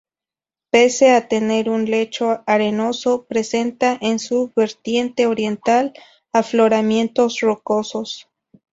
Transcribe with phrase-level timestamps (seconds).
[0.71, 5.93] Pese a tener un lecho arenoso, presenta, en su vertiente oriental,
[6.33, 8.27] afloramientos rocosos.